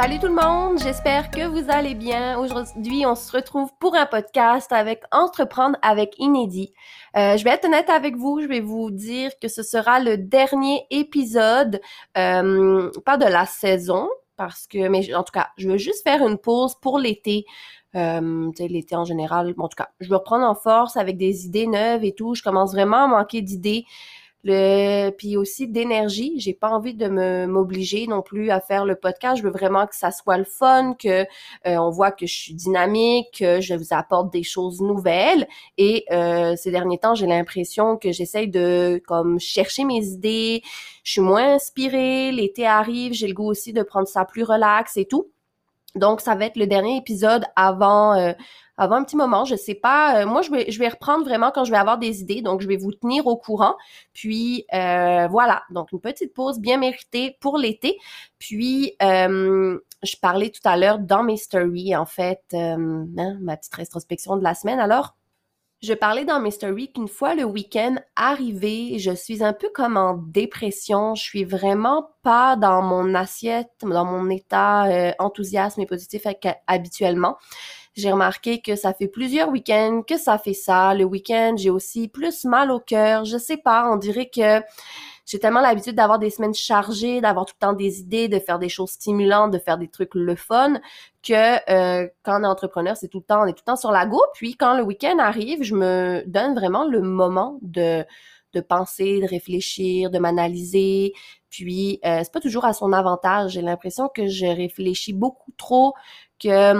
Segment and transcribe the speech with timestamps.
[0.00, 2.38] Salut tout le monde, j'espère que vous allez bien.
[2.38, 6.72] Aujourd'hui, on se retrouve pour un podcast avec Entreprendre avec Inédit.
[7.18, 10.16] Euh, je vais être honnête avec vous, je vais vous dire que ce sera le
[10.16, 11.82] dernier épisode,
[12.16, 14.08] euh, pas de la saison,
[14.38, 17.44] parce que, mais en tout cas, je veux juste faire une pause pour l'été.
[17.94, 21.66] Euh, l'été en général, en tout cas, je veux reprendre en force avec des idées
[21.66, 22.34] neuves et tout.
[22.34, 23.84] Je commence vraiment à manquer d'idées
[24.42, 26.38] le puis aussi d'énergie.
[26.38, 29.38] J'ai pas envie de me m'obliger non plus à faire le podcast.
[29.38, 31.26] Je veux vraiment que ça soit le fun que euh,
[31.64, 35.46] on voit que je suis dynamique que je vous apporte des choses nouvelles.
[35.78, 40.62] Et euh, ces derniers temps j'ai l'impression que j'essaye de comme chercher mes idées.
[41.04, 42.32] Je suis moins inspirée.
[42.32, 43.12] L'été arrive.
[43.12, 45.30] J'ai le goût aussi de prendre ça plus relax et tout
[45.96, 48.32] donc, ça va être le dernier épisode avant euh,
[48.76, 49.44] avant un petit moment.
[49.44, 50.22] Je sais pas.
[50.22, 52.42] Euh, moi, je vais je vais reprendre vraiment quand je vais avoir des idées.
[52.42, 53.76] Donc, je vais vous tenir au courant.
[54.12, 55.62] Puis euh, voilà.
[55.70, 57.98] Donc, une petite pause bien méritée pour l'été.
[58.38, 62.78] Puis je parlais tout à l'heure dans mes stories, en fait, hein,
[63.40, 64.80] ma petite rétrospection de la semaine.
[64.80, 65.14] Alors,
[65.82, 69.96] je parlais dans mes stories qu'une fois le week-end arrivé, je suis un peu comme
[69.96, 71.14] en dépression.
[71.14, 76.26] Je suis vraiment pas dans mon assiette, dans mon état euh, enthousiasme et positif
[76.66, 77.38] habituellement.
[77.94, 80.94] J'ai remarqué que ça fait plusieurs week-ends que ça fait ça.
[80.94, 83.24] Le week-end, j'ai aussi plus mal au cœur.
[83.24, 84.60] Je sais pas, on dirait que
[85.30, 88.58] j'ai tellement l'habitude d'avoir des semaines chargées, d'avoir tout le temps des idées, de faire
[88.58, 90.80] des choses stimulantes, de faire des trucs le fun,
[91.22, 93.76] que euh, quand on est entrepreneur, c'est tout le temps, on est tout le temps
[93.76, 94.20] sur la go.
[94.34, 98.04] Puis quand le week-end arrive, je me donne vraiment le moment de
[98.54, 101.12] de penser, de réfléchir, de m'analyser.
[101.50, 103.52] Puis euh, c'est pas toujours à son avantage.
[103.52, 105.94] J'ai l'impression que je réfléchis beaucoup trop,
[106.40, 106.74] que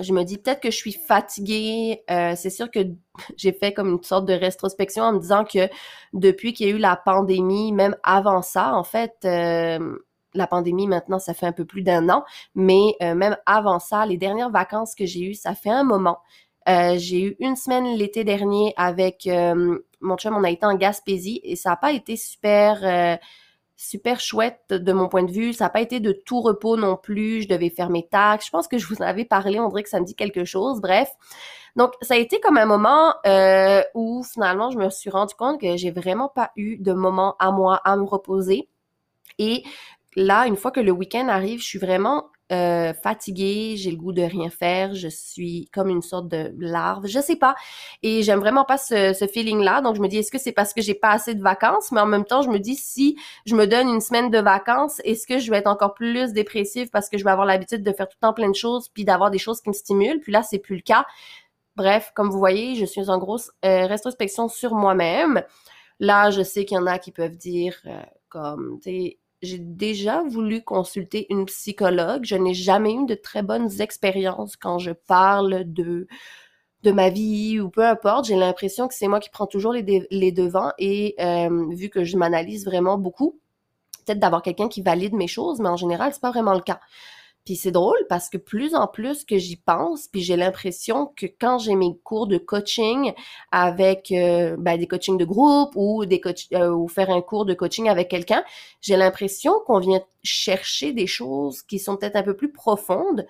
[0.00, 2.02] je me dis peut-être que je suis fatiguée.
[2.10, 2.80] Euh, c'est sûr que
[3.36, 5.68] j'ai fait comme une sorte de rétrospection en me disant que
[6.12, 9.98] depuis qu'il y a eu la pandémie, même avant ça, en fait, euh,
[10.34, 14.06] la pandémie maintenant, ça fait un peu plus d'un an, mais euh, même avant ça,
[14.06, 16.18] les dernières vacances que j'ai eues, ça fait un moment.
[16.66, 19.26] j'ai eu une semaine l'été dernier avec
[20.00, 23.18] mon chum, on a été en Gaspésie et ça n'a pas été super
[23.78, 25.54] super chouette de mon point de vue.
[25.54, 27.42] Ça n'a pas été de tout repos non plus.
[27.42, 28.46] Je devais faire mes tâches.
[28.46, 29.60] Je pense que je vous en avais parlé.
[29.60, 30.80] On dirait que ça me dit quelque chose.
[30.80, 31.08] Bref.
[31.76, 35.60] Donc, ça a été comme un moment euh, où finalement, je me suis rendu compte
[35.60, 38.68] que j'ai vraiment pas eu de moment à moi à me reposer.
[39.38, 39.62] Et
[40.16, 44.12] là, une fois que le week-end arrive, je suis vraiment euh, fatiguée, j'ai le goût
[44.12, 47.54] de rien faire, je suis comme une sorte de larve, je sais pas.
[48.02, 49.82] Et j'aime vraiment pas ce, feeling-là.
[49.82, 51.92] Donc je me dis, est-ce que c'est parce que j'ai pas assez de vacances?
[51.92, 55.00] Mais en même temps, je me dis, si je me donne une semaine de vacances,
[55.04, 57.92] est-ce que je vais être encore plus dépressive parce que je vais avoir l'habitude de
[57.92, 60.20] faire tout le temps plein de choses, puis d'avoir des choses qui me stimulent?
[60.20, 61.04] Puis là, c'est plus le cas.
[61.76, 65.42] Bref, comme vous voyez, je suis en grosse euh, rétrospection sur moi-même.
[66.00, 70.22] Là, je sais qu'il y en a qui peuvent dire euh, comme, tu j'ai déjà
[70.22, 72.24] voulu consulter une psychologue.
[72.24, 76.06] Je n'ai jamais eu de très bonnes expériences quand je parle de
[76.92, 78.26] ma vie ou peu importe.
[78.26, 82.04] J'ai l'impression que c'est moi qui prends toujours les, les devants et euh, vu que
[82.04, 83.38] je m'analyse vraiment beaucoup,
[84.04, 86.80] peut-être d'avoir quelqu'un qui valide mes choses, mais en général, c'est pas vraiment le cas.
[87.48, 91.24] Puis c'est drôle parce que plus en plus que j'y pense, puis j'ai l'impression que
[91.24, 93.14] quand j'ai mes cours de coaching
[93.52, 97.46] avec euh, ben, des coachings de groupe ou des coach euh, ou faire un cours
[97.46, 98.44] de coaching avec quelqu'un,
[98.82, 103.26] j'ai l'impression qu'on vient chercher des choses qui sont peut-être un peu plus profondes.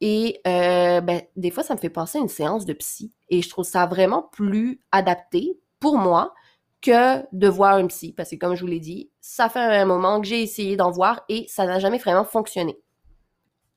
[0.00, 3.10] Et euh, ben, des fois, ça me fait passer une séance de psy.
[3.28, 6.32] Et je trouve ça vraiment plus adapté pour moi
[6.80, 8.12] que de voir un psy.
[8.12, 10.92] Parce que comme je vous l'ai dit, ça fait un moment que j'ai essayé d'en
[10.92, 12.78] voir et ça n'a jamais vraiment fonctionné.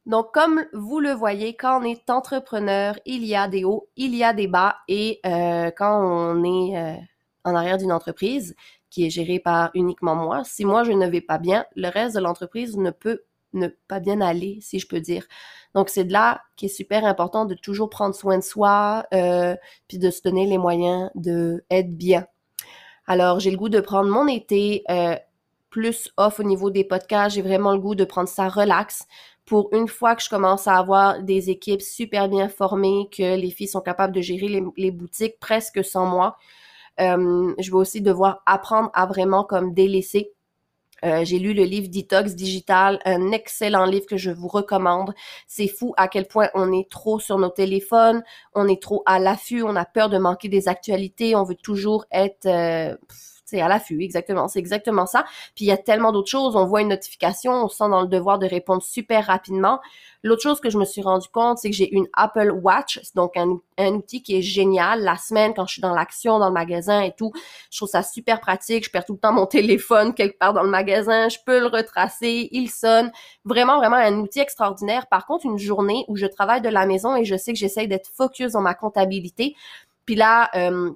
[0.05, 4.15] Donc, comme vous le voyez, quand on est entrepreneur, il y a des hauts, il
[4.15, 6.95] y a des bas, et euh, quand on est euh,
[7.43, 8.55] en arrière d'une entreprise
[8.91, 12.15] qui est gérée par uniquement moi, si moi je ne vais pas bien, le reste
[12.15, 13.23] de l'entreprise ne peut
[13.53, 15.25] ne pas bien aller, si je peux dire.
[15.73, 19.55] Donc, c'est de là qui est super important de toujours prendre soin de soi, euh,
[19.87, 22.27] puis de se donner les moyens de être bien.
[23.07, 25.15] Alors, j'ai le goût de prendre mon été euh,
[25.69, 27.35] plus off au niveau des podcasts.
[27.35, 29.07] J'ai vraiment le goût de prendre ça relax
[29.45, 33.51] pour une fois que je commence à avoir des équipes super bien formées, que les
[33.51, 36.37] filles sont capables de gérer les, boutiques presque sans moi,
[36.99, 40.31] euh, je vais aussi devoir apprendre à vraiment comme délaisser.
[41.03, 45.13] Euh, j'ai lu le livre Detox Digital, un excellent livre que je vous recommande.
[45.45, 49.19] C'est fou à quel point on est trop sur nos téléphones, on est trop à
[49.19, 52.95] l'affût, on a peur de manquer des actualités, on veut toujours être euh,
[53.45, 54.47] c'est à l'affût, exactement.
[54.47, 55.23] C'est exactement ça.
[55.55, 56.55] Puis il y a tellement d'autres choses.
[56.55, 59.79] On voit une notification, on se sent dans le devoir de répondre super rapidement.
[60.23, 63.37] L'autre chose que je me suis rendu compte, c'est que j'ai une Apple Watch, donc
[63.37, 65.03] un, un, outil qui est génial.
[65.03, 67.31] La semaine, quand je suis dans l'action, dans le magasin et tout,
[67.69, 68.85] je trouve ça super pratique.
[68.85, 71.29] Je perds tout le temps mon téléphone quelque part dans le magasin.
[71.29, 73.11] Je peux le retracer, il sonne.
[73.45, 75.05] Vraiment, vraiment un outil extraordinaire.
[75.05, 77.87] Par contre, une journée où je travaille de la maison et je sais que j'essaye
[77.87, 79.55] d'être focus dans ma comptabilité,
[80.05, 80.91] puis là, euh,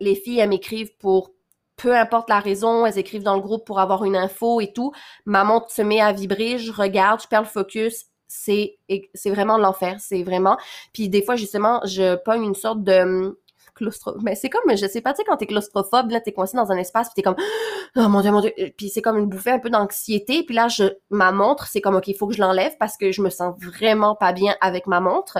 [0.00, 1.32] les filles, elles m'écrivent pour
[1.76, 4.92] peu importe la raison, elles écrivent dans le groupe pour avoir une info et tout.
[5.26, 8.06] Ma montre se met à vibrer, je regarde, je perds le focus.
[8.28, 8.78] C'est
[9.14, 10.56] c'est vraiment l'enfer, c'est vraiment.
[10.92, 13.36] Puis des fois justement, je pogne une sorte de hum,
[13.74, 16.56] claustro mais c'est comme je sais pas tu sais quand t'es claustrophobe là t'es coincé
[16.56, 17.36] dans un espace puis t'es comme
[17.96, 20.68] oh mon dieu mon dieu puis c'est comme une bouffée un peu d'anxiété puis là
[20.68, 23.30] je ma montre c'est comme ok il faut que je l'enlève parce que je me
[23.30, 25.38] sens vraiment pas bien avec ma montre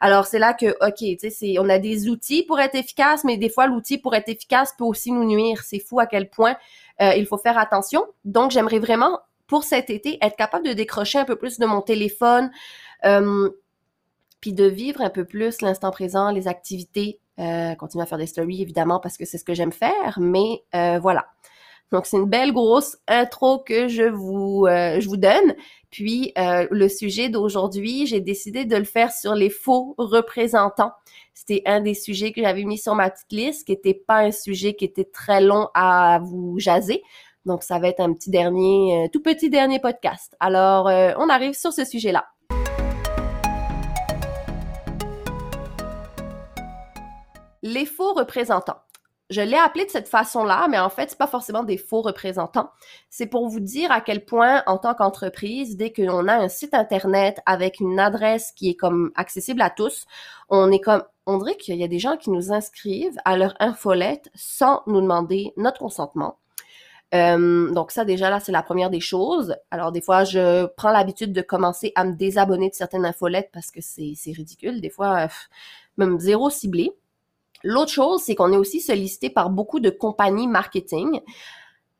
[0.00, 3.36] alors c'est là que ok, tu sais, on a des outils pour être efficace, mais
[3.36, 5.62] des fois l'outil pour être efficace peut aussi nous nuire.
[5.62, 6.56] C'est fou à quel point
[7.00, 8.04] euh, il faut faire attention.
[8.24, 11.80] Donc j'aimerais vraiment pour cet été être capable de décrocher un peu plus de mon
[11.80, 12.50] téléphone,
[13.04, 13.50] euh,
[14.40, 17.20] puis de vivre un peu plus l'instant présent, les activités.
[17.40, 20.62] Euh, continuer à faire des stories évidemment parce que c'est ce que j'aime faire, mais
[20.74, 21.26] euh, voilà.
[21.92, 25.54] Donc c'est une belle grosse intro que je vous euh, je vous donne.
[25.90, 30.92] Puis euh, le sujet d'aujourd'hui, j'ai décidé de le faire sur les faux représentants.
[31.34, 34.32] C'était un des sujets que j'avais mis sur ma petite liste, qui était pas un
[34.32, 37.02] sujet qui était très long à vous jaser.
[37.44, 40.34] Donc ça va être un petit dernier, euh, tout petit dernier podcast.
[40.40, 42.24] Alors on arrive sur ce sujet-là.
[47.62, 48.83] Les faux représentants
[49.34, 52.70] je l'ai appelé de cette façon-là, mais en fait, c'est pas forcément des faux représentants.
[53.10, 56.72] C'est pour vous dire à quel point, en tant qu'entreprise, dès qu'on a un site
[56.72, 60.06] internet avec une adresse qui est comme accessible à tous,
[60.48, 63.54] on est comme, on dirait qu'il y a des gens qui nous inscrivent à leur
[63.58, 66.38] infolette sans nous demander notre consentement.
[67.14, 69.56] Euh, donc ça déjà là c'est la première des choses.
[69.70, 73.70] Alors des fois je prends l'habitude de commencer à me désabonner de certaines infolettes parce
[73.70, 74.80] que c'est ridicule.
[74.80, 75.28] Des fois
[75.96, 76.92] même zéro ciblé.
[77.64, 81.20] L'autre chose, c'est qu'on est aussi sollicité par beaucoup de compagnies marketing.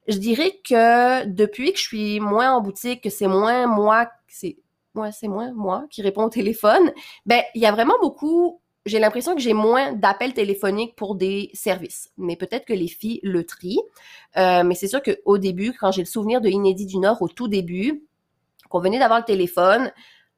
[0.07, 4.59] Je dirais que depuis que je suis moins en boutique, que c'est moins moi, c'est
[4.95, 6.93] moi, c'est moins moi qui réponds au téléphone,
[7.27, 11.51] ben il y a vraiment beaucoup j'ai l'impression que j'ai moins d'appels téléphoniques pour des
[11.55, 12.11] services.
[12.19, 13.81] Mais peut-être que les filles le trient.
[14.37, 17.29] Euh, mais c'est sûr qu'au début, quand j'ai le souvenir de Inédit du Nord, au
[17.29, 18.05] tout début,
[18.69, 19.91] qu'on venait d'avoir le téléphone,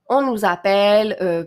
[0.09, 1.45] on nous appelle, euh,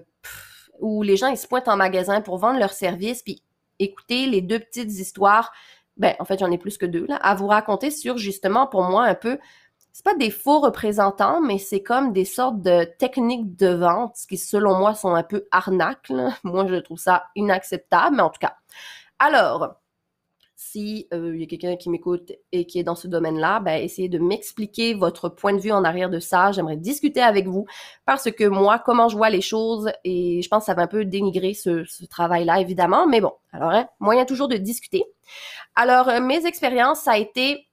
[0.80, 3.44] ou les gens, ils se pointent en magasin pour vendre leurs services, puis
[3.80, 5.52] écouter les deux petites histoires,
[5.98, 8.84] ben en fait j'en ai plus que deux là, à vous raconter sur justement pour
[8.84, 9.40] moi un peu,
[9.92, 14.38] c'est pas des faux représentants, mais c'est comme des sortes de techniques de vente qui
[14.38, 16.10] selon moi sont un peu arnaques.
[16.44, 18.56] Moi je trouve ça inacceptable, mais en tout cas.
[19.20, 19.76] Alors,
[20.62, 23.82] si euh, il y a quelqu'un qui m'écoute et qui est dans ce domaine-là, ben
[23.82, 26.52] essayez de m'expliquer votre point de vue en arrière de ça.
[26.52, 27.66] J'aimerais discuter avec vous
[28.06, 30.88] parce que moi, comment je vois les choses et je pense que ça va un
[30.88, 33.08] peu dénigrer ce, travail-là, évidemment.
[33.08, 35.06] Mais bon, alors hein, moyen toujours de discuter.
[35.76, 37.70] Alors euh, mes expériences, ça a été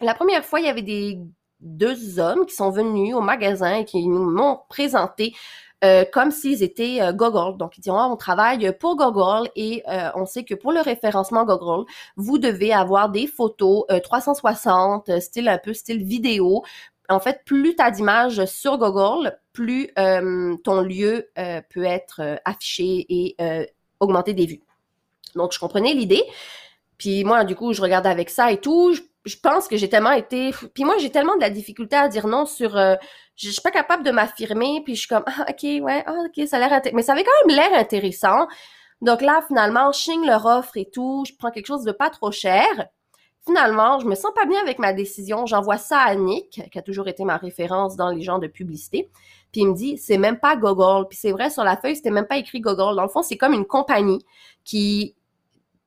[0.00, 1.20] la première fois, il y avait des
[1.60, 5.32] deux hommes qui sont venus au magasin et qui m'ont présenté
[5.84, 7.58] euh, comme s'ils étaient euh, Google.
[7.58, 11.44] Donc, ils diront, on travaille pour Google et euh, on sait que pour le référencement
[11.44, 11.84] Google,
[12.16, 16.64] vous devez avoir des photos 360, style un peu style vidéo.
[17.08, 19.92] En fait, plus tu as d'images sur Google, plus
[20.64, 21.28] ton lieu
[21.70, 23.36] peut être affiché et
[24.00, 24.62] augmenter des vues.
[25.34, 26.24] Donc, je comprenais l'idée.
[26.98, 28.94] Puis moi, du coup, je regardais avec ça et tout.
[29.34, 30.52] Pense que j'ai tellement été...
[30.74, 32.76] Puis moi, j'ai tellement de la difficulté à dire non sur...
[32.76, 32.94] Euh,
[33.34, 34.82] je, suis pas capable de m'affirmer.
[34.84, 36.80] Puis je suis comme, ah, OK, ouais, ah, OK, ça a l'air...
[36.94, 38.46] Mais ça avait quand même l'air intéressant.
[39.02, 41.24] Donc là, finalement, je leur offre et tout.
[41.26, 42.66] Je prends quelque chose de pas trop cher.
[43.44, 45.46] Finalement, je me sens pas bien avec ma décision.
[45.46, 49.08] J'envoie ça à Nick, qui a toujours été ma référence dans les genres de publicité.
[49.52, 51.06] Puis il me dit, c'est même pas Google.
[51.08, 52.96] Puis c'est vrai, sur la feuille, c'était même pas écrit Google.
[52.96, 54.24] Dans le fond, c'est comme une compagnie
[54.64, 55.14] qui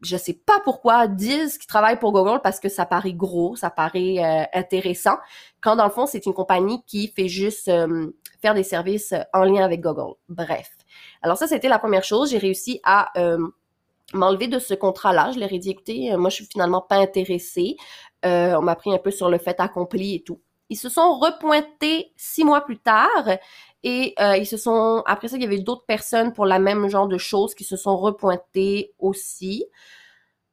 [0.02, 3.70] je sais pas pourquoi, disent qu'ils travaillent pour Google parce que ça paraît gros, ça
[3.70, 5.18] paraît euh, intéressant,
[5.62, 9.44] quand dans le fond, c'est une compagnie qui fait juste euh, faire des services en
[9.44, 10.16] lien avec Google.
[10.30, 10.70] Bref.
[11.22, 12.32] Alors ça, c'était la première chose.
[12.32, 13.38] J'ai réussi à euh,
[14.14, 15.32] m'enlever de ce contrat-là.
[15.34, 17.76] Je leur ai dit, écoutez, moi, je suis finalement pas intéressée.
[18.24, 20.40] on m'a pris un peu sur le fait accompli et tout.
[20.70, 23.26] Ils se sont repointés six mois plus tard
[23.84, 26.90] et euh, ils se sont, après ça, il y avait d'autres personnes pour la même
[26.90, 29.66] genre de choses qui se sont repointées aussi.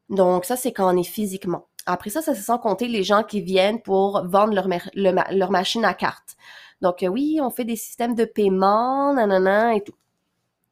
[0.08, 1.68] Donc ça, c'est quand on est physiquement.
[1.86, 4.68] Après ça, ça se sent compter les gens qui viennent pour vendre leur,
[5.30, 6.36] leur machine à carte.
[6.80, 9.94] Donc euh, oui, on fait des systèmes de paiement, nanana et tout.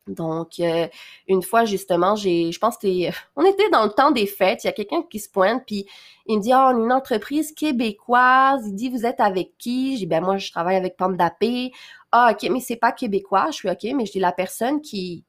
[0.07, 0.87] Donc, euh,
[1.29, 2.87] une fois, justement, j'ai, je pense que
[3.37, 5.87] on était dans le temps des fêtes, il y a quelqu'un qui se pointe, puis
[6.27, 9.97] il me dit, oh, une entreprise québécoise, il dit, vous êtes avec qui?
[9.97, 11.73] Dis, ben moi, je travaille avec Pandapé.
[12.13, 13.47] Ah, ok, mais c'est pas québécois.
[13.51, 15.25] Je suis ok, mais dis, la personne qui,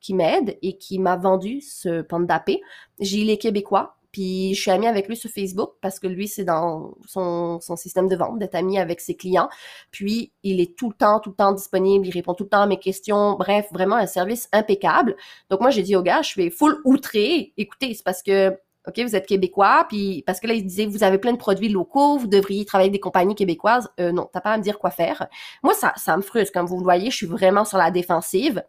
[0.00, 2.60] qui, m'aide et qui m'a vendu ce Pandapé,
[3.00, 3.97] j'ai les québécois.
[4.12, 8.08] Puis je suis amie avec lui sur Facebook parce que lui, c'est dans son, système
[8.08, 9.48] de vente, d'être ami avec ses clients.
[9.90, 12.62] Puis il est tout le temps, tout le temps disponible, il répond tout le temps
[12.62, 13.34] à mes questions.
[13.34, 15.16] Bref, vraiment un service impeccable.
[15.50, 17.52] Donc moi, j'ai dit au gars, je suis full outré.
[17.56, 18.56] Écoutez, c'est parce que
[18.88, 21.68] OK, vous êtes québécois, puis parce que là, il disait, vous avez plein de produits
[21.68, 23.90] locaux, vous devriez travailler avec des compagnies québécoises.
[24.00, 25.26] Euh, non, t'as pas à me dire quoi faire.
[25.62, 26.54] Moi, ça, ça me frustre.
[26.54, 28.64] Comme vous le voyez, je suis vraiment sur la défensive.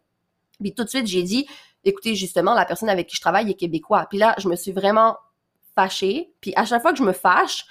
[0.60, 1.46] Puis tout de suite, j'ai dit,
[1.84, 4.06] écoutez, justement, la personne avec qui je travaille est québécois.
[4.10, 5.16] Puis là, je me suis vraiment
[5.80, 6.32] fâchée.
[6.40, 7.64] Puis à chaque fois que je me fâche,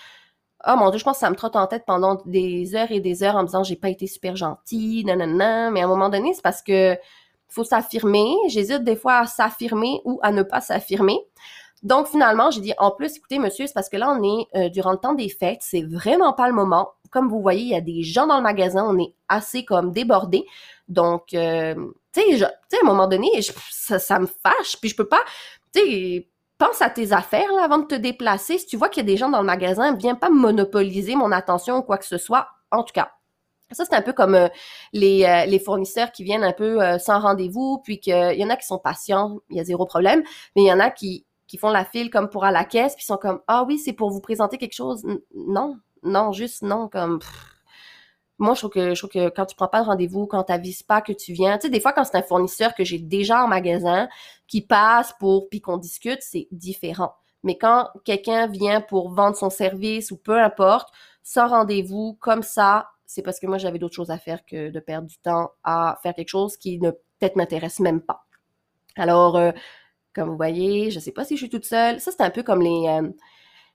[0.68, 3.00] oh mon dieu, je pense que ça me trotte en tête pendant des heures et
[3.00, 5.72] des heures en me disant j'ai pas été super gentille, nanana.
[5.72, 6.98] Mais à un moment donné, c'est parce que
[7.48, 8.36] faut s'affirmer.
[8.48, 11.20] J'hésite des fois à s'affirmer ou à ne pas s'affirmer.
[11.82, 14.70] Donc finalement, j'ai dit en plus, écoutez monsieur, c'est parce que là on est euh,
[14.70, 16.90] durant le temps des fêtes, c'est vraiment pas le moment.
[17.10, 19.92] Comme vous voyez, il y a des gens dans le magasin, on est assez comme
[19.92, 20.46] débordés.
[20.90, 21.76] Donc euh,
[22.14, 22.52] tu sais, à
[22.84, 23.30] un moment donné,
[23.72, 25.22] ça, ça, me fâche, puis je peux pas,
[25.74, 26.28] tu sais,
[26.60, 28.60] pense à tes affaires là, avant de te déplacer.
[28.60, 31.32] Si tu vois qu'il y a des gens dans le magasin, viens pas monopoliser mon
[31.32, 32.50] attention ou quoi que ce soit.
[32.70, 33.12] En tout cas,
[33.72, 34.48] ça, c'est un peu comme euh,
[34.94, 38.50] les, euh, les, fournisseurs qui viennent un peu euh, sans rendez-vous, puis qu'il y en
[38.50, 40.24] a qui sont patients, il y a zéro problème,
[40.56, 41.26] mais il y en a qui,
[41.60, 44.12] font la file comme pour à la caisse, puis sont comme Ah oui, c'est pour
[44.12, 45.04] vous présenter quelque chose.
[45.36, 47.20] non, non, juste non, comme
[48.40, 50.82] moi, je trouve que je que quand tu prends pas de rendez-vous, quand tu n'avises
[50.82, 53.44] pas que tu viens, tu sais, des fois quand c'est un fournisseur que j'ai déjà
[53.44, 54.08] en magasin
[54.50, 57.14] qui passe pour puis qu'on discute, c'est différent.
[57.44, 60.90] Mais quand quelqu'un vient pour vendre son service ou peu importe,
[61.24, 64.80] sans rendez-vous, comme ça, c'est parce que moi j'avais d'autres choses à faire que de
[64.80, 68.26] perdre du temps à faire quelque chose qui ne peut-être m'intéresse même pas.
[68.98, 69.52] Alors, euh,
[70.14, 72.02] comme vous voyez, je sais pas si je suis toute seule.
[72.02, 73.10] Ça, c'est un peu comme les, euh,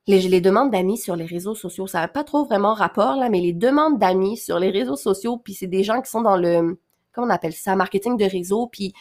[0.07, 3.29] les, les demandes d'amis sur les réseaux sociaux, ça n'a pas trop vraiment rapport là,
[3.31, 6.37] mais les demandes d'amis sur les réseaux sociaux, puis c'est des gens qui sont dans
[6.37, 6.79] le,
[7.13, 8.93] comment on appelle ça, marketing de réseau, puis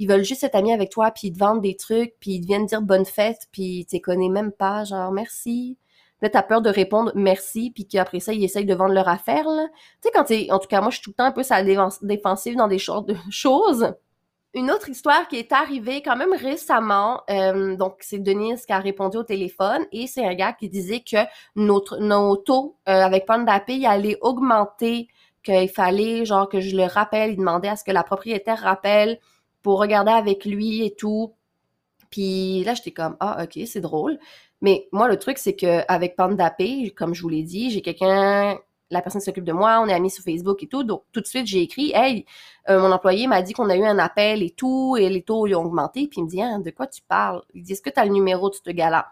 [0.00, 2.40] ils veulent juste être amis avec toi, puis ils te vendent des trucs, puis ils
[2.40, 5.76] te viennent dire bonne fête, puis tu les connais même pas, genre merci.
[6.22, 9.46] Là, t'as peur de répondre merci, puis qu'après ça, ils essayent de vendre leur affaire,
[9.46, 9.66] là.
[9.68, 11.42] Tu sais, quand t'es, en tout cas, moi, je suis tout le temps un peu
[12.00, 12.78] défensive dans des
[13.30, 13.92] choses.
[14.54, 18.78] Une autre histoire qui est arrivée quand même récemment, euh, donc c'est Denise qui a
[18.78, 21.18] répondu au téléphone et c'est un gars qui disait que
[21.54, 25.06] notre nos taux euh, avec Pandapé il allait augmenter,
[25.44, 29.20] qu'il fallait genre que je le rappelle, il demandait à ce que la propriétaire rappelle
[29.62, 31.34] pour regarder avec lui et tout.
[32.10, 34.18] Puis là j'étais comme ah ok c'est drôle,
[34.60, 38.58] mais moi le truc c'est que avec Pandapé comme je vous l'ai dit j'ai quelqu'un
[38.90, 40.82] la personne s'occupe de moi, on est amis sur Facebook et tout.
[40.82, 42.26] Donc, tout de suite, j'ai écrit, hey,
[42.68, 45.46] euh, mon employé m'a dit qu'on a eu un appel et tout, et les taux
[45.46, 46.08] ont augmenté.
[46.08, 47.42] Puis il me dit, hein, de quoi tu parles?
[47.54, 49.06] Il dit, est-ce que tu as le numéro de ce gars-là?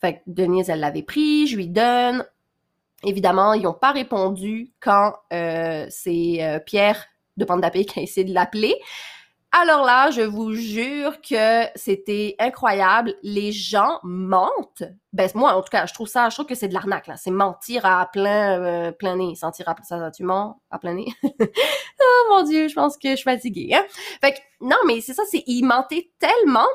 [0.00, 2.24] Fait que Denise, elle l'avait pris, je lui donne.
[3.04, 7.06] Évidemment, ils n'ont pas répondu quand euh, c'est euh, Pierre
[7.38, 8.74] de Pandapé qui a essayé de l'appeler.
[9.58, 13.14] Alors là, je vous jure que c'était incroyable.
[13.22, 14.82] Les gens mentent.
[15.14, 17.16] Ben moi, en tout cas, je trouve ça, je trouve que c'est de l'arnaque là.
[17.16, 19.34] C'est mentir à plein, euh, plein nez.
[19.34, 21.06] Sentir à ça, tu mens à plein nez.
[21.22, 23.70] oh mon dieu, je pense que je suis fatiguée.
[23.72, 23.82] Hein?
[24.20, 26.68] Fait que non, mais c'est ça, c'est ils mentaient tellement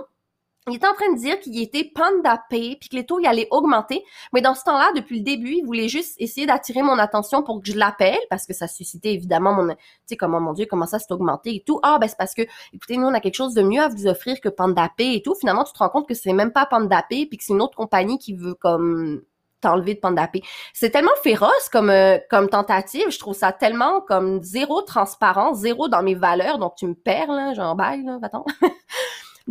[0.67, 3.47] il était en train de dire qu'il était pandapé puis que les taux y allaient
[3.49, 4.03] augmenter.
[4.31, 7.61] Mais dans ce temps-là, depuis le début, il voulait juste essayer d'attirer mon attention pour
[7.61, 9.75] que je l'appelle parce que ça suscitait évidemment mon, tu
[10.05, 11.79] sais, comment, mon Dieu, comment ça s'est augmenté et tout.
[11.81, 14.05] Ah, ben, c'est parce que, écoutez, nous, on a quelque chose de mieux à vous
[14.05, 15.33] offrir que Pandapé et tout.
[15.33, 17.75] Finalement, tu te rends compte que c'est même pas Pandapé puis que c'est une autre
[17.75, 19.23] compagnie qui veut comme
[19.61, 20.43] t'enlever de Pandapé.
[20.73, 25.87] C'est tellement féroce comme euh, comme tentative, je trouve ça tellement comme zéro transparent, zéro
[25.87, 28.45] dans mes valeurs, donc tu me perds là, genre bye là, va-t'en.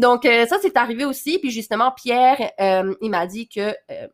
[0.01, 1.39] Donc, euh, ça, c'est arrivé aussi.
[1.39, 4.09] Puis justement, Pierre, euh, il m'a dit que euh,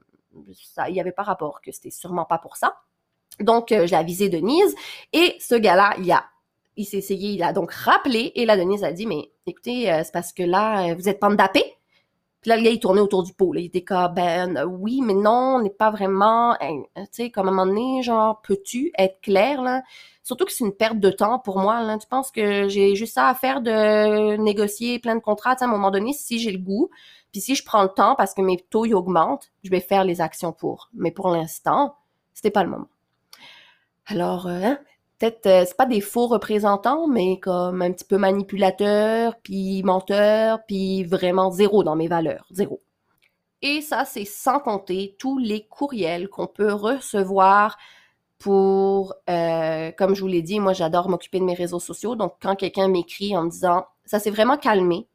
[0.53, 2.77] ça, il n'y avait pas rapport, que c'était sûrement pas pour ça.
[3.39, 4.75] Donc, j'ai avisé Denise.
[5.13, 6.25] Et ce gars-là, il a
[6.79, 8.33] il s'est essayé, il a donc rappelé.
[8.35, 11.63] Et la Denise a dit, mais écoutez, c'est parce que là, vous êtes pandapé.
[12.43, 13.55] Puis là, le gars, il tournait autour du pot.
[13.55, 13.61] Là.
[13.61, 16.55] Il était comme, ben oui, mais non, on n'est pas vraiment...
[16.61, 19.83] Tu sais, comme un moment donné, genre, peux-tu être clair, là?
[20.27, 21.99] Surtout que c'est une perte de temps pour moi.
[21.99, 25.53] Tu penses que j'ai juste ça à faire de négocier plein de contrats?
[25.53, 26.91] à un moment donné, si j'ai le goût,
[27.31, 30.21] puis si je prends le temps parce que mes taux augmentent, je vais faire les
[30.21, 30.91] actions pour.
[30.95, 31.95] Mais pour l'instant,
[32.35, 32.89] c'était pas le moment.
[34.07, 34.79] Alors, euh, hein,
[35.21, 40.59] peut-être euh, c'est pas des faux représentants, mais comme un petit peu manipulateur, puis menteur,
[40.67, 42.81] puis vraiment zéro dans mes valeurs, zéro.
[43.63, 47.79] Et ça, c'est sans compter tous les courriels qu'on peut recevoir
[48.39, 52.17] pour, euh, comme je vous l'ai dit, moi j'adore m'occuper de mes réseaux sociaux.
[52.17, 55.07] Donc quand quelqu'un m'écrit en me disant ça s'est vraiment calmé.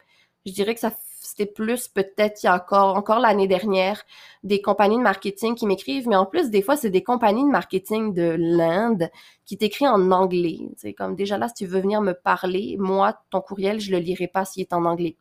[0.46, 0.92] Je dirais que ça
[1.24, 4.04] c'était plus peut-être il y a encore encore l'année dernière
[4.44, 7.50] des compagnies de marketing qui m'écrivent, mais en plus des fois c'est des compagnies de
[7.50, 9.10] marketing de l'Inde
[9.46, 10.60] qui t'écrivent en anglais.
[10.78, 14.00] C'est comme déjà là si tu veux venir me parler, moi ton courriel je le
[14.00, 15.16] lirai pas s'il est en anglais.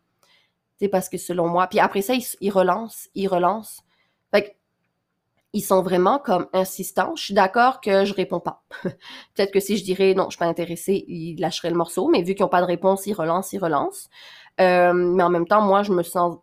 [0.78, 3.82] C'est parce que selon moi, puis après ça ils, relancent, ils relancent.
[4.32, 4.56] Fait
[5.52, 7.14] ils sont vraiment comme insistants.
[7.16, 8.62] Je suis d'accord que je réponds pas.
[8.82, 12.22] Peut-être que si je dirais non, je suis pas intéressée, ils lâcheraient le morceau, mais
[12.22, 14.08] vu qu'ils n'ont pas de réponse, ils relancent, ils relancent.
[14.60, 16.38] Euh, mais en même temps, moi, je me sens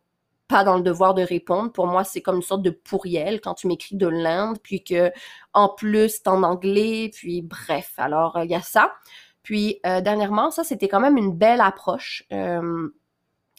[0.47, 1.71] pas dans le devoir de répondre.
[1.71, 5.11] Pour moi, c'est comme une sorte de pourriel quand tu m'écris de l'Inde, puis que
[5.53, 7.93] en plus, c'est en anglais, puis bref.
[7.97, 8.93] Alors, il y a ça.
[9.43, 12.23] Puis, euh, dernièrement, ça, c'était quand même une belle approche.
[12.33, 12.89] Euh,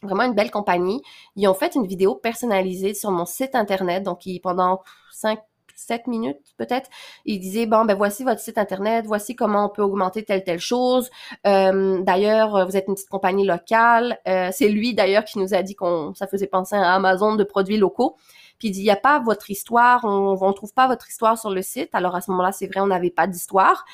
[0.02, 1.02] vraiment une belle compagnie.
[1.37, 5.40] Ils ont fait une vidéo personnalisée sur mon site internet, donc pendant cinq
[5.78, 6.90] 7 minutes peut-être.
[7.25, 10.59] Il disait, bon, ben voici votre site Internet, voici comment on peut augmenter telle, telle
[10.59, 11.09] chose.
[11.47, 14.19] Euh, d'ailleurs, vous êtes une petite compagnie locale.
[14.26, 17.45] Euh, c'est lui d'ailleurs qui nous a dit qu'on ça faisait penser à Amazon de
[17.45, 18.17] produits locaux.
[18.59, 21.38] Puis il dit, il n'y a pas votre histoire, on ne trouve pas votre histoire
[21.38, 21.90] sur le site.
[21.93, 23.85] Alors à ce moment-là, c'est vrai, on n'avait pas d'histoire.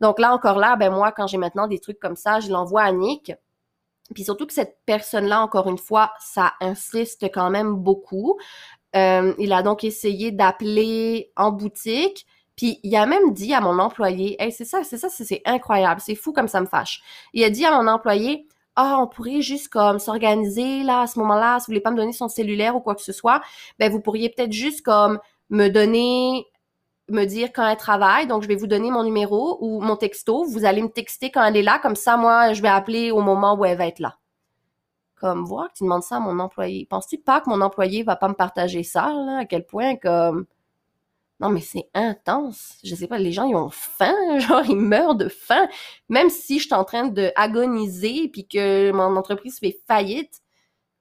[0.00, 2.82] Donc là, encore là, ben moi, quand j'ai maintenant des trucs comme ça, je l'envoie
[2.82, 3.32] à Nick.
[4.14, 8.38] Puis surtout que cette personne-là, encore une fois, ça insiste quand même beaucoup.
[8.94, 12.26] Euh, il a donc essayé d'appeler en boutique.
[12.56, 16.14] Puis il a même dit à mon employé, c'est ça, c'est ça, c'est incroyable, c'est
[16.14, 17.00] fou comme ça me fâche.
[17.32, 21.18] Il a dit à mon employé, ah, on pourrait juste comme s'organiser là à ce
[21.18, 23.40] moment-là, si vous voulez pas me donner son cellulaire ou quoi que ce soit,
[23.78, 25.18] ben vous pourriez peut-être juste comme
[25.50, 26.46] me donner
[27.08, 30.44] me dire quand elle travaille, donc je vais vous donner mon numéro ou mon texto,
[30.44, 33.20] vous allez me texter quand elle est là, comme ça moi je vais appeler au
[33.20, 34.18] moment où elle va être là
[35.22, 36.84] comme voir que tu demandes ça à mon employé.
[36.90, 40.46] Penses-tu pas que mon employé va pas me partager ça, là, à quel point comme
[41.40, 42.78] non mais c'est intense.
[42.84, 45.68] Je sais pas, les gens ils ont faim, genre ils meurent de faim.
[46.08, 50.42] Même si je suis en train de agoniser puis que mon entreprise fait faillite,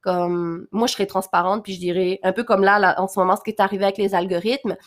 [0.01, 3.19] comme moi je serais transparente puis je dirais un peu comme là, là en ce
[3.19, 4.77] moment ce qui est arrivé avec les algorithmes.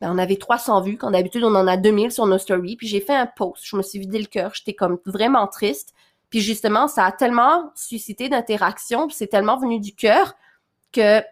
[0.00, 2.86] Ben, on avait 300 vues, quand d'habitude on en a 2000 sur nos stories, puis
[2.86, 5.92] j'ai fait un post, je me suis vidé le cœur, j'étais comme vraiment triste,
[6.30, 10.34] puis justement, ça a tellement suscité d'interactions, puis c'est tellement venu du cœur
[10.92, 11.22] que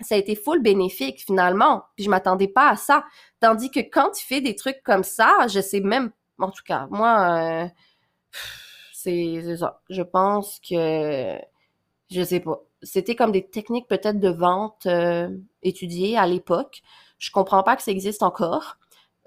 [0.00, 1.84] ça a été full bénéfique finalement.
[1.94, 3.04] Puis je m'attendais pas à ça.
[3.40, 6.86] Tandis que quand tu fais des trucs comme ça, je sais même, en tout cas,
[6.90, 7.68] moi, euh,
[8.92, 9.80] c'est ça.
[9.88, 11.38] Je pense que,
[12.10, 12.60] je sais pas.
[12.82, 15.30] C'était comme des techniques peut-être de vente euh,
[15.62, 16.82] étudiées à l'époque.
[17.18, 18.76] Je comprends pas que ça existe encore.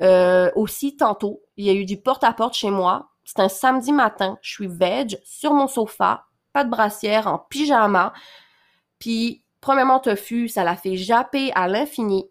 [0.02, 4.40] Euh, aussi, tantôt, il y a eu du porte-à-porte chez moi c'est un samedi matin,
[4.42, 8.12] je suis veg sur mon sofa, pas de brassière, en pyjama.
[8.98, 12.28] Puis, premièrement, tofu, ça l'a fait japper à l'infini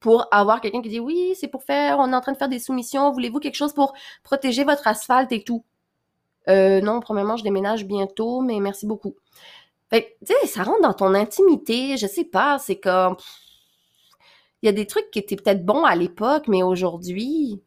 [0.00, 2.48] pour avoir quelqu'un qui dit oui, c'est pour faire, on est en train de faire
[2.48, 5.64] des soumissions, voulez-vous quelque chose pour protéger votre asphalte et tout?
[6.48, 9.14] Euh, non, premièrement, je déménage bientôt, mais merci beaucoup.
[9.88, 13.16] Fait tu sais, ça rentre dans ton intimité, je sais pas, c'est comme,
[14.62, 17.60] il y a des trucs qui étaient peut-être bons à l'époque, mais aujourd'hui,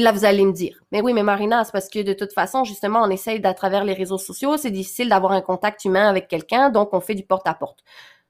[0.00, 2.64] là, vous allez me dire, mais oui, mais Marina, c'est parce que de toute façon,
[2.64, 6.28] justement, on essaye d'à travers les réseaux sociaux, c'est difficile d'avoir un contact humain avec
[6.28, 7.80] quelqu'un, donc on fait du porte-à-porte.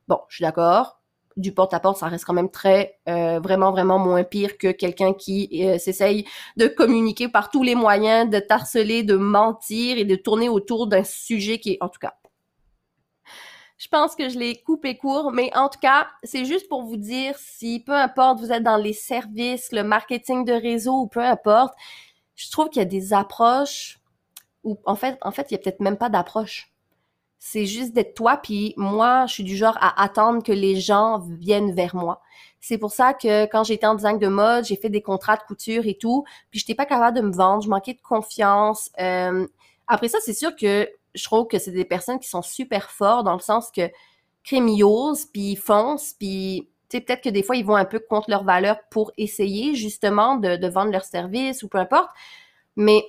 [0.09, 0.99] Bon, je suis d'accord.
[1.37, 5.49] Du porte-à-porte, ça reste quand même très, euh, vraiment, vraiment moins pire que quelqu'un qui
[5.65, 10.49] euh, s'essaye de communiquer par tous les moyens, de tarceler, de mentir et de tourner
[10.51, 12.15] autour d'un sujet qui est, en tout cas,
[13.83, 16.97] je pense que je l'ai coupé court, mais en tout cas, c'est juste pour vous
[16.97, 21.19] dire si peu importe vous êtes dans les services, le marketing de réseau ou peu
[21.19, 21.75] importe,
[22.37, 23.99] je trouve qu'il y a des approches
[24.63, 26.73] où en fait, en fait, il y a peut-être même pas d'approche.
[27.41, 31.19] C'est juste d'être toi, puis moi, je suis du genre à attendre que les gens
[31.19, 32.21] viennent vers moi.
[32.61, 35.43] C'est pour ça que quand j'étais en design de mode, j'ai fait des contrats de
[35.43, 38.91] couture et tout, puis j'étais pas capable de me vendre, je manquais de confiance.
[39.01, 39.45] Euh,
[39.89, 43.25] après ça, c'est sûr que je trouve que c'est des personnes qui sont super forts
[43.25, 43.91] dans le sens que
[44.45, 48.45] crémiose, puis ils foncent, puis peut-être que des fois, ils vont un peu contre leurs
[48.45, 52.11] valeurs pour essayer justement de, vendre leurs services ou peu importe.
[52.77, 53.05] Mais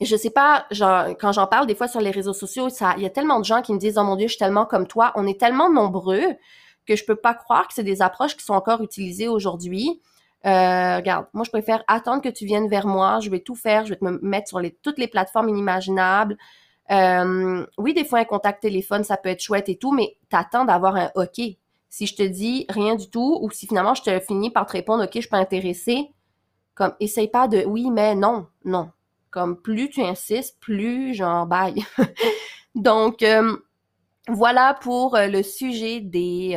[0.00, 3.06] je sais pas, genre, quand j'en parle des fois sur les réseaux sociaux, il y
[3.06, 5.12] a tellement de gens qui me disent, oh mon Dieu, je suis tellement comme toi.
[5.16, 6.36] On est tellement nombreux
[6.86, 10.00] que je peux pas croire que c'est des approches qui sont encore utilisées aujourd'hui.
[10.46, 13.18] Euh, regarde, moi, je préfère attendre que tu viennes vers moi.
[13.20, 13.84] Je vais tout faire.
[13.84, 16.38] Je vais te me mettre sur les, toutes les plateformes inimaginables.
[16.90, 20.64] Euh, oui, des fois, un contact téléphone, ça peut être chouette et tout, mais t'attends
[20.64, 21.40] d'avoir un OK.
[21.90, 24.72] Si je te dis rien du tout, ou si finalement je te finis par te
[24.72, 26.12] répondre OK, je suis pas intéressé,
[26.74, 28.90] comme essaye pas de oui, mais non, non.
[29.30, 31.84] Comme plus tu insistes, plus j'en baille.
[32.74, 33.56] Donc euh,
[34.28, 36.56] voilà pour euh, le sujet des,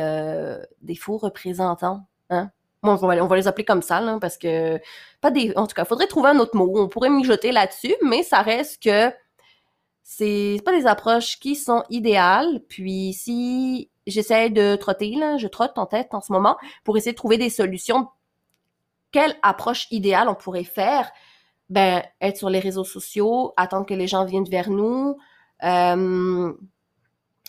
[0.80, 2.06] des faux représentants.
[2.30, 2.50] Hein?
[2.84, 4.80] On va, les appeler comme ça, parce que
[5.20, 5.52] pas des.
[5.54, 6.72] En tout cas, faudrait trouver un autre mot.
[6.74, 9.12] On pourrait mijoter là-dessus, mais ça reste que
[10.02, 12.60] c'est pas des approches qui sont idéales.
[12.68, 17.16] Puis si j'essaie de trotter, je trotte en tête en ce moment pour essayer de
[17.16, 18.08] trouver des solutions.
[19.10, 21.10] Quelle approche idéale on pourrait faire?
[21.70, 25.16] Ben, être sur les réseaux sociaux, attendre que les gens viennent vers nous.
[25.62, 26.52] Euh,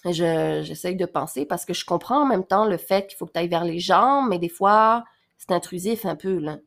[0.05, 3.31] j'essaye de penser parce que je comprends en même temps le fait qu'il faut que
[3.31, 5.03] tu ailles vers les gens, mais des fois,
[5.37, 6.57] c'est intrusif un peu, là.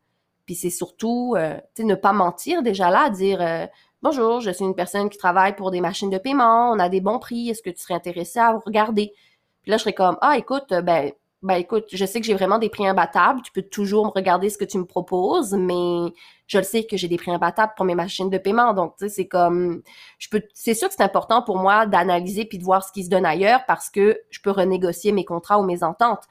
[0.45, 3.67] Puis c'est surtout, euh, ne pas mentir déjà là, dire euh,
[4.09, 7.01] Bonjour, je suis une personne qui travaille pour des machines de paiement, on a des
[7.01, 9.13] bons prix, est-ce que tu serais intéressé à regarder?
[9.63, 11.11] Puis là, je serais comme, ah, écoute, ben,
[11.43, 14.49] ben écoute, je sais que j'ai vraiment des prix imbattables, tu peux toujours me regarder
[14.49, 16.13] ce que tu me proposes, mais
[16.47, 18.75] je le sais que j'ai des prix imbattables pour mes machines de paiement.
[18.75, 19.83] Donc, tu sais, c'est comme,
[20.21, 23.03] je peux, c'est sûr que c'est important pour moi d'analyser puis de voir ce qui
[23.03, 26.23] se donne ailleurs parce que je peux renégocier mes contrats ou mes ententes.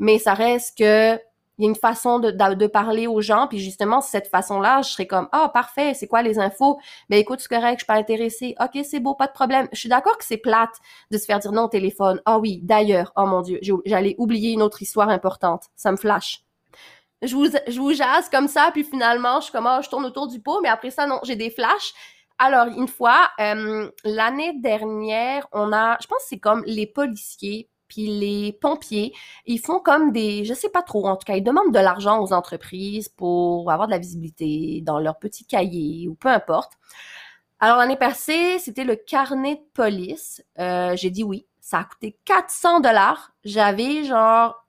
[0.00, 1.20] Mais ça reste que
[1.58, 5.06] il y a une façon de, parler aux gens, puis justement, cette façon-là, je serais
[5.06, 6.78] comme, ah, parfait, c'est quoi les infos?
[7.10, 8.54] Ben écoute, c'est correct, je suis pas intéressée.
[8.60, 9.68] OK, c'est beau, pas de problème.
[9.72, 10.74] Je suis d'accord que c'est plate
[11.10, 12.20] de se faire dire non au téléphone.
[12.24, 15.64] Ah oui, d'ailleurs, oh mon Dieu, j'allais oublier une autre histoire importante.
[15.76, 16.42] Ça me flash.
[17.22, 20.40] Je vous, jase comme ça, puis finalement, je suis comme, ah, je tourne autour du
[20.40, 21.92] pot, mais après ça, non, j'ai des flashs.
[22.38, 27.68] Alors, une fois, euh, l'année dernière, on a, je pense que c'est comme les policiers
[27.92, 29.12] puis les pompiers,
[29.44, 32.22] ils font comme des, je sais pas trop, en tout cas, ils demandent de l'argent
[32.22, 36.72] aux entreprises pour avoir de la visibilité dans leur petit cahier ou peu importe.
[37.60, 40.42] Alors l'année passée, c'était le carnet de police.
[40.58, 41.46] Euh, j'ai dit oui.
[41.60, 43.32] Ça a coûté 400 dollars.
[43.44, 44.66] J'avais genre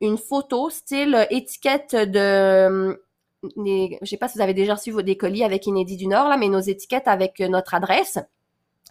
[0.00, 2.98] une photo style étiquette de
[3.42, 6.36] je sais pas si vous avez déjà reçu des colis avec Inédit du Nord là,
[6.38, 8.18] mais nos étiquettes avec notre adresse,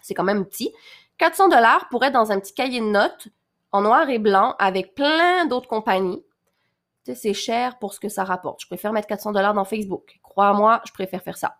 [0.04, 0.72] c'est quand même petit.
[1.18, 3.30] 400 dollars pour être dans un petit cahier de notes
[3.72, 6.24] en noir et blanc avec plein d'autres compagnies.
[7.14, 8.62] C'est cher pour ce que ça rapporte.
[8.62, 10.20] Je préfère mettre 400 dollars dans Facebook.
[10.22, 11.58] Crois-moi, je préfère faire ça.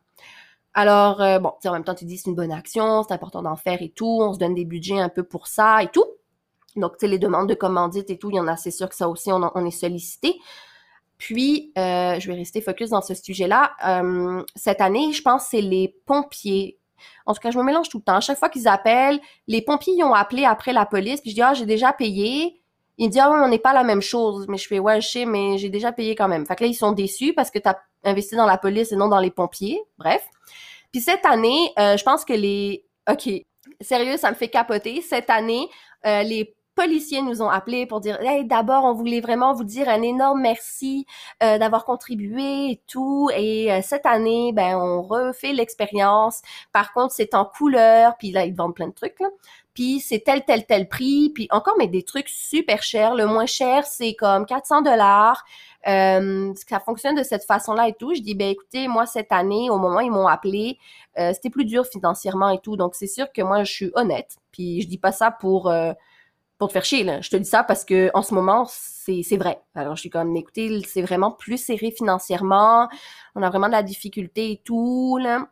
[0.74, 3.56] Alors, euh, bon, en même temps, tu dis c'est une bonne action, c'est important d'en
[3.56, 4.20] faire et tout.
[4.22, 6.06] On se donne des budgets un peu pour ça et tout.
[6.76, 8.88] Donc, tu sais, les demandes de commandites et tout, il y en a, c'est sûr
[8.88, 10.40] que ça aussi, on, est sollicité.
[11.18, 13.74] Puis, euh, je vais rester focus dans ce sujet-là.
[13.86, 16.80] Euh, cette année, je pense c'est les pompiers
[17.32, 18.20] en tout cas, je me mélange tout le temps.
[18.22, 21.42] Chaque fois qu'ils appellent, les pompiers ils ont appelé après la police, puis je dis
[21.42, 22.62] ah j'ai déjà payé.
[22.98, 24.46] Ils disent ah on n'est pas la même chose.
[24.50, 26.46] Mais je fais ouais je sais mais j'ai déjà payé quand même.
[26.46, 28.96] Fait que là ils sont déçus parce que tu as investi dans la police et
[28.96, 29.82] non dans les pompiers.
[29.98, 30.24] Bref.
[30.92, 33.30] Puis cette année, euh, je pense que les ok
[33.80, 35.02] sérieux ça me fait capoter.
[35.02, 35.70] Cette année,
[36.06, 39.90] euh, les policiers nous ont appelés pour dire hey, d'abord on voulait vraiment vous dire
[39.90, 41.06] un énorme merci
[41.44, 47.14] euh, d'avoir contribué et tout et euh, cette année ben on refait l'expérience par contre
[47.14, 49.28] c'est en couleur puis là ils vendent plein de trucs là
[49.74, 53.46] puis c'est tel tel tel prix puis encore mais des trucs super chers le moins
[53.46, 55.44] cher c'est comme 400 dollars
[55.88, 58.14] euh, ça fonctionne de cette façon-là et tout.
[58.14, 60.78] Je dis, ben écoutez, moi cette année, au moment où ils m'ont appelé,
[61.16, 62.78] c'était plus dur financièrement et tout.
[62.78, 64.38] Donc c'est sûr que moi je suis honnête.
[64.52, 65.72] Puis je dis pas ça pour
[66.62, 67.22] pour te faire chier.
[67.24, 69.60] Je te dis ça parce que en ce moment, c'est vrai.
[69.74, 72.88] Alors, je suis comme, écoutez, c'est vraiment plus serré financièrement.
[73.34, 75.48] On a vraiment de la difficulté et tout, là.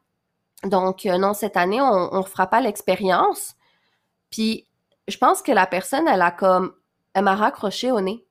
[0.66, 3.56] Donc, euh, non, cette année, on ne fera pas l'expérience.
[4.30, 4.68] Puis,
[5.08, 6.74] je pense que la personne, elle a comme,
[7.16, 8.24] elle m'a raccroché au nez.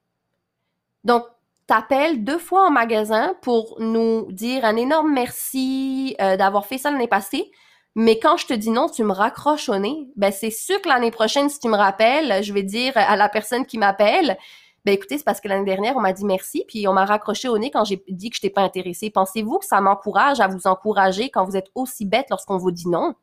[1.02, 1.24] Donc,
[1.66, 6.92] t'appelles deux fois en magasin pour nous dire un énorme merci euh, d'avoir fait ça
[6.92, 7.50] l'année passée.
[7.94, 10.88] Mais quand je te dis non, tu me raccroches au nez, ben c'est sûr que
[10.88, 14.38] l'année prochaine, si tu me rappelles, je vais dire à la personne qui m'appelle,
[14.84, 17.48] ben écoutez, c'est parce que l'année dernière, on m'a dit merci, puis on m'a raccroché
[17.48, 19.10] au nez quand j'ai dit que je n'étais pas intéressée.
[19.10, 22.88] Pensez-vous que ça m'encourage à vous encourager quand vous êtes aussi bête lorsqu'on vous dit
[22.88, 23.14] non?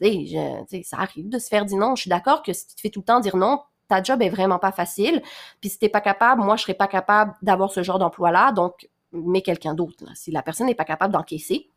[0.00, 0.28] Tu
[0.68, 1.94] sais, ça arrive de se faire dire non.
[1.94, 4.22] Je suis d'accord que si tu te fais tout le temps dire non, ta job
[4.22, 5.22] est vraiment pas facile.
[5.60, 8.88] Puis si t'es pas capable, moi, je serais pas capable d'avoir ce genre d'emploi-là, donc
[9.12, 10.04] mets quelqu'un d'autre.
[10.14, 11.68] Si la personne n'est pas capable d'encaisser,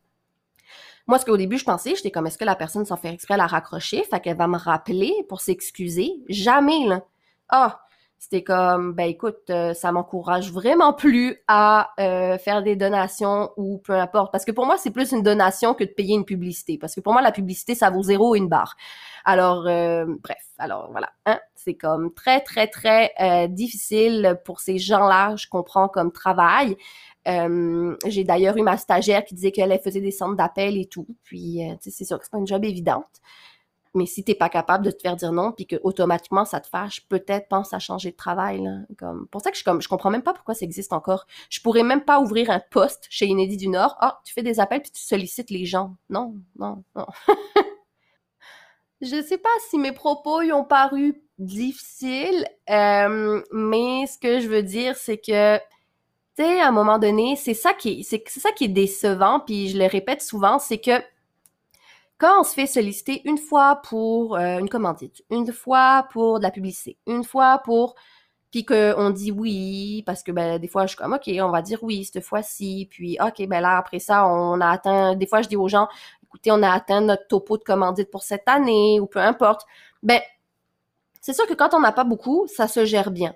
[1.06, 3.34] moi, ce qu'au début, je pensais, j'étais comme, est-ce que la personne s'en fait exprès
[3.34, 4.04] à la raccrocher?
[4.04, 6.12] Fait qu'elle va me rappeler pour s'excuser.
[6.28, 7.02] Jamais, là.
[7.48, 7.80] Ah!
[8.22, 13.78] C'était comme, ben écoute, euh, ça m'encourage vraiment plus à euh, faire des donations ou
[13.78, 14.30] peu importe.
[14.30, 16.78] Parce que pour moi, c'est plus une donation que de payer une publicité.
[16.78, 18.76] Parce que pour moi, la publicité, ça vaut zéro une barre.
[19.24, 21.10] Alors, euh, bref, alors voilà.
[21.26, 21.40] Hein?
[21.56, 23.12] C'est comme très, très, très
[23.48, 26.76] difficile pour ces gens-là, je comprends, comme travail.
[27.28, 31.06] Euh, j'ai d'ailleurs eu ma stagiaire qui disait qu'elle faisait des centres d'appel et tout.
[31.22, 33.20] Puis, euh, c'est sûr que c'est pas une job évidente.
[33.94, 36.66] Mais si t'es pas capable de te faire dire non, puis que automatiquement ça te
[36.66, 38.62] fâche, peut-être pense à changer de travail.
[38.62, 38.78] Là.
[38.98, 41.26] Comme, pour ça que je, comme, comprends même pas pourquoi ça existe encore.
[41.50, 43.96] Je pourrais même pas ouvrir un poste chez Inédit du Nord.
[44.00, 45.94] Ah, tu fais des appels puis tu sollicites les gens.
[46.08, 47.06] Non, non, non.
[49.02, 54.48] je sais pas si mes propos y ont paru difficiles, euh, mais ce que je
[54.48, 55.58] veux dire, c'est que
[56.36, 59.40] tu sais, à un moment donné, c'est ça qui est, c'est, ça qui est décevant,
[59.40, 61.02] puis je le répète souvent, c'est que
[62.18, 66.44] quand on se fait solliciter une fois pour euh, une commandite, une fois pour de
[66.44, 67.94] la publicité, une fois pour
[68.52, 71.62] puis qu'on dit oui, parce que ben, des fois, je suis comme, OK, on va
[71.62, 75.40] dire oui cette fois-ci, puis OK, ben là, après ça, on a atteint, des fois,
[75.40, 75.88] je dis aux gens,
[76.22, 79.66] écoutez, on a atteint notre topo de commandite pour cette année, ou peu importe.
[80.02, 80.20] Ben,
[81.22, 83.34] c'est sûr que quand on n'a pas beaucoup, ça se gère bien.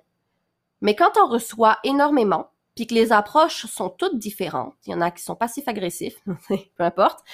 [0.82, 5.00] Mais quand on reçoit énormément, puis que les approches sont toutes différentes, il y en
[5.00, 7.24] a qui sont passifs-agressifs, peu importe,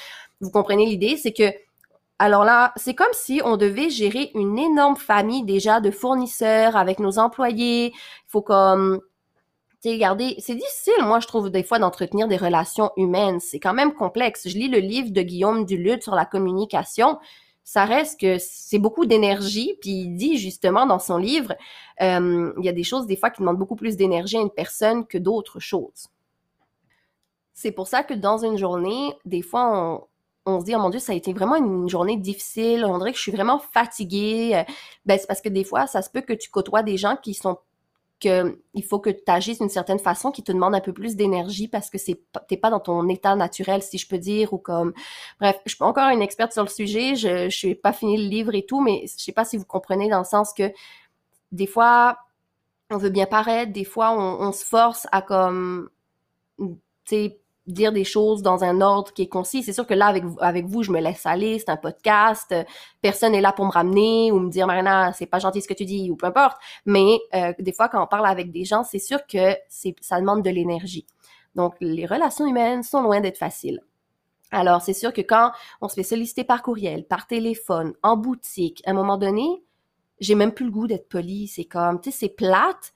[0.41, 1.53] vous comprenez l'idée, c'est que
[2.19, 7.01] alors là, c'est comme si on devait gérer une énorme famille déjà de fournisseurs avec
[7.01, 7.87] nos employés.
[7.89, 9.01] Il faut comme
[9.91, 13.41] regardez, c'est difficile, moi, je trouve, des fois, d'entretenir des relations humaines.
[13.41, 14.49] C'est quand même complexe.
[14.49, 17.19] Je lis le livre de Guillaume Duluth sur la communication.
[17.65, 21.55] Ça reste que c'est beaucoup d'énergie, puis il dit justement dans son livre,
[22.01, 24.51] euh, il y a des choses des fois qui demandent beaucoup plus d'énergie à une
[24.51, 26.09] personne que d'autres choses.
[27.55, 30.07] C'est pour ça que dans une journée, des fois, on,
[30.47, 33.13] on se dit, oh mon Dieu, ça a été vraiment une journée difficile, on dirait
[33.13, 34.57] que je suis vraiment fatiguée.
[34.57, 34.65] Euh,
[35.07, 37.35] ben, c'est parce que des fois, ça se peut que tu côtoies des gens qui
[37.35, 37.59] sont
[38.23, 41.17] que il faut que tu agisses d'une certaine façon qui te demande un peu plus
[41.17, 44.59] d'énergie parce que c'est t'es pas dans ton état naturel si je peux dire ou
[44.59, 44.93] comme
[45.41, 48.17] bref je suis pas encore une experte sur le sujet je je suis pas fini
[48.17, 50.73] le livre et tout mais je sais pas si vous comprenez dans le sens que
[51.51, 52.19] des fois
[52.91, 55.91] on veut bien paraître des fois on, on se force à comme
[56.59, 56.67] tu
[57.07, 59.63] sais dire des choses dans un ordre qui est concis.
[59.63, 62.55] C'est sûr que là, avec, avec vous, je me laisse aller, c'est un podcast,
[63.01, 65.75] personne n'est là pour me ramener ou me dire, Marina, c'est pas gentil ce que
[65.75, 66.61] tu dis, ou peu importe.
[66.87, 70.19] Mais euh, des fois, quand on parle avec des gens, c'est sûr que c'est ça
[70.21, 71.07] demande de l'énergie.
[71.55, 73.81] Donc, les relations humaines sont loin d'être faciles.
[74.51, 78.83] Alors, c'est sûr que quand on se fait solliciter par courriel, par téléphone, en boutique,
[78.87, 79.63] à un moment donné,
[80.21, 81.49] j'ai même plus le goût d'être poli.
[81.49, 82.93] C'est comme, tu sais, c'est plate,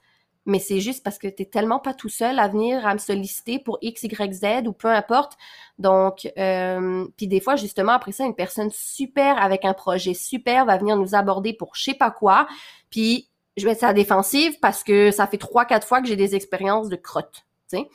[0.47, 3.59] mais c'est juste parce que tu tellement pas tout seul à venir à me solliciter
[3.59, 5.37] pour X, Y, Z ou peu importe.
[5.77, 10.65] Donc, euh, puis des fois, justement, après ça, une personne super avec un projet super
[10.65, 12.47] va venir nous aborder pour je sais pas quoi.
[12.89, 16.07] Puis, je vais être à la défensive parce que ça fait trois, quatre fois que
[16.07, 17.45] j'ai des expériences de crotte.
[17.67, 17.89] sais.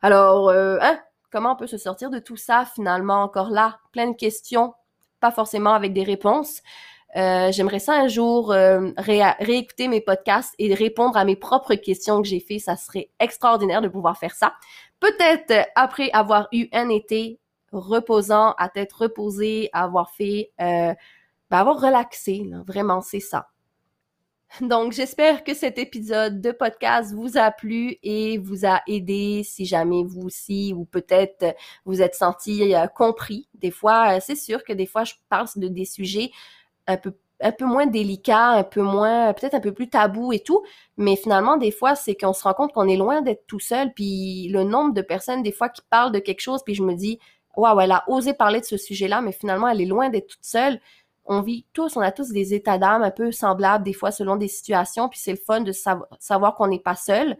[0.00, 0.98] Alors, euh, hein,
[1.30, 3.78] comment on peut se sortir de tout ça finalement encore là?
[3.92, 4.72] Plein de questions,
[5.20, 6.62] pas forcément avec des réponses.
[7.16, 12.22] Euh, j'aimerais ça un jour euh, réécouter mes podcasts et répondre à mes propres questions
[12.22, 12.58] que j'ai fait.
[12.58, 14.54] Ça serait extraordinaire de pouvoir faire ça.
[15.00, 17.38] Peut-être après avoir eu un été
[17.72, 20.94] reposant, à tête reposée, avoir fait, euh,
[21.50, 22.48] ben, avoir relaxé.
[22.66, 23.48] Vraiment, c'est ça.
[24.60, 29.64] Donc, j'espère que cet épisode de podcast vous a plu et vous a aidé si
[29.64, 33.48] jamais vous aussi ou peut-être vous êtes senti compris.
[33.54, 36.32] Des fois, c'est sûr que des fois, je parle de des sujets
[37.42, 40.62] un peu moins délicat, un peu moins, peut-être un peu plus tabou et tout.
[40.96, 43.92] Mais finalement, des fois, c'est qu'on se rend compte qu'on est loin d'être tout seul.
[43.94, 46.94] Puis le nombre de personnes, des fois, qui parlent de quelque chose, puis je me
[46.94, 47.18] dis,
[47.56, 50.44] waouh, elle a osé parler de ce sujet-là, mais finalement, elle est loin d'être toute
[50.44, 50.80] seule.
[51.24, 54.36] On vit tous, on a tous des états d'âme un peu semblables, des fois, selon
[54.36, 55.08] des situations.
[55.08, 55.72] Puis c'est le fun de
[56.18, 57.36] savoir qu'on n'est pas seul.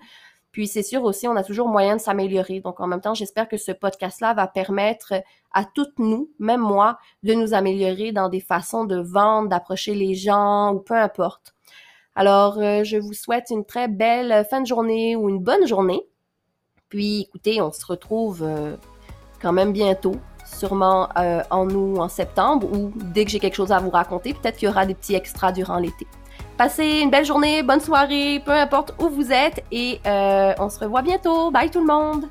[0.53, 2.61] Puis c'est sûr aussi, on a toujours moyen de s'améliorer.
[2.61, 5.15] Donc en même temps, j'espère que ce podcast-là va permettre
[5.53, 10.15] à toutes nous, même moi, de nous améliorer dans des façons de vendre, d'approcher les
[10.15, 11.55] gens ou peu importe.
[12.17, 16.03] Alors, euh, je vous souhaite une très belle fin de journée ou une bonne journée.
[16.89, 18.77] Puis écoutez, on se retrouve euh,
[19.41, 23.71] quand même bientôt, sûrement euh, en août, en septembre, ou dès que j'ai quelque chose
[23.71, 26.07] à vous raconter, peut-être qu'il y aura des petits extras durant l'été.
[26.61, 30.79] Passez une belle journée, bonne soirée, peu importe où vous êtes et euh, on se
[30.79, 31.51] revoit bientôt.
[31.51, 32.27] Bye tout le monde!